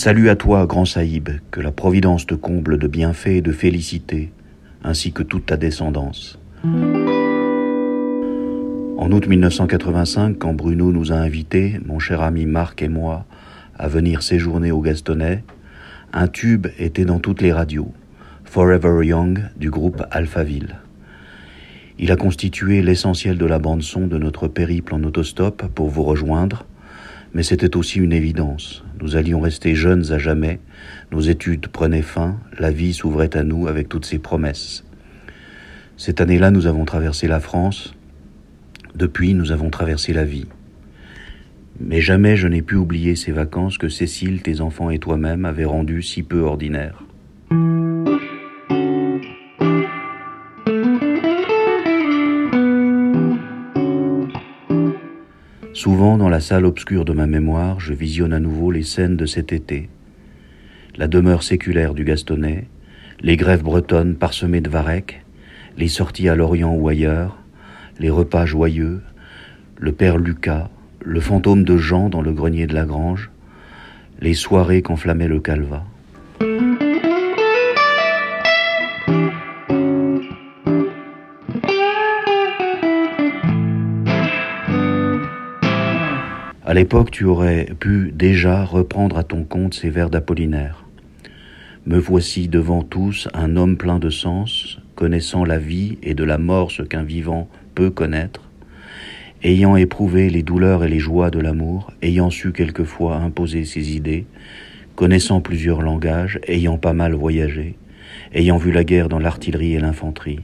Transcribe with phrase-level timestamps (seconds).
[0.00, 4.30] Salut à toi, grand Saïb, que la Providence te comble de bienfaits et de félicités,
[4.84, 6.38] ainsi que toute ta descendance.
[8.96, 13.26] En août 1985, quand Bruno nous a invités, mon cher ami Marc et moi,
[13.76, 15.42] à venir séjourner au Gastonnet,
[16.12, 17.90] un tube était dans toutes les radios,
[18.44, 20.76] Forever Young du groupe Alphaville.
[21.98, 26.66] Il a constitué l'essentiel de la bande-son de notre périple en autostop pour vous rejoindre,
[27.34, 28.84] mais c'était aussi une évidence.
[29.00, 30.60] Nous allions rester jeunes à jamais,
[31.12, 34.84] nos études prenaient fin, la vie s'ouvrait à nous avec toutes ses promesses.
[35.96, 37.94] Cette année-là, nous avons traversé la France,
[38.94, 40.46] depuis nous avons traversé la vie.
[41.80, 45.64] Mais jamais je n'ai pu oublier ces vacances que Cécile, tes enfants et toi-même avaient
[45.64, 47.04] rendues si peu ordinaires.
[55.78, 59.26] Souvent, dans la salle obscure de ma mémoire, je visionne à nouveau les scènes de
[59.26, 59.88] cet été.
[60.96, 62.66] La demeure séculaire du Gastonnet,
[63.20, 65.22] les grèves bretonnes parsemées de varech,
[65.76, 67.38] les sorties à Lorient ou ailleurs,
[68.00, 69.02] les repas joyeux,
[69.76, 70.68] le père Lucas,
[71.00, 73.30] le fantôme de Jean dans le grenier de la grange,
[74.20, 75.84] les soirées qu'enflammait le calva.
[86.68, 90.84] À l'époque, tu aurais pu déjà reprendre à ton compte ces vers d'Apollinaire.
[91.86, 96.36] Me voici devant tous un homme plein de sens, connaissant la vie et de la
[96.36, 98.42] mort ce qu'un vivant peut connaître,
[99.42, 104.26] ayant éprouvé les douleurs et les joies de l'amour, ayant su quelquefois imposer ses idées,
[104.94, 107.76] connaissant plusieurs langages, ayant pas mal voyagé,
[108.34, 110.40] ayant vu la guerre dans l'artillerie et l'infanterie.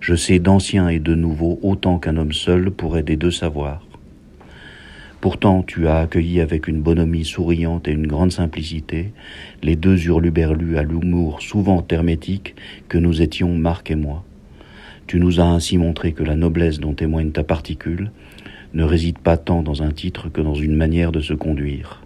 [0.00, 3.86] Je sais d'anciens et de nouveaux autant qu'un homme seul pourrait des deux savoir.
[5.24, 9.14] Pourtant, tu as accueilli avec une bonhomie souriante et une grande simplicité
[9.62, 12.54] les deux hurluberlus à l'humour souvent hermétique
[12.90, 14.22] que nous étions Marc et moi.
[15.06, 18.10] Tu nous as ainsi montré que la noblesse dont témoigne ta particule
[18.74, 22.02] ne réside pas tant dans un titre que dans une manière de se conduire.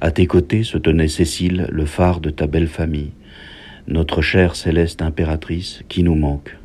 [0.00, 3.12] À tes côtés se tenait Cécile, le phare de ta belle famille,
[3.86, 6.56] notre chère céleste impératrice qui nous manque.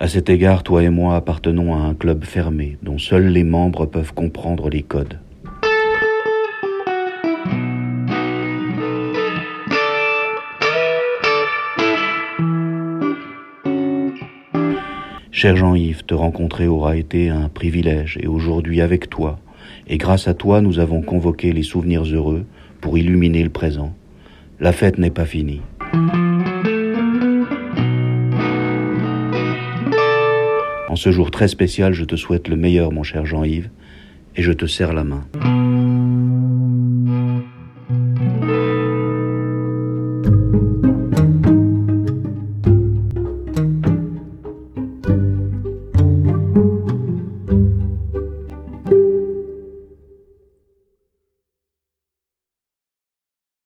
[0.00, 3.86] À cet égard, toi et moi appartenons à un club fermé dont seuls les membres
[3.86, 5.20] peuvent comprendre les codes.
[15.30, 19.38] Cher Jean-Yves, te rencontrer aura été un privilège et aujourd'hui avec toi,
[19.86, 22.46] et grâce à toi nous avons convoqué les souvenirs heureux
[22.80, 23.94] pour illuminer le présent.
[24.58, 25.60] La fête n'est pas finie.
[30.94, 33.68] En ce jour très spécial, je te souhaite le meilleur, mon cher Jean-Yves,
[34.36, 35.24] et je te serre la main.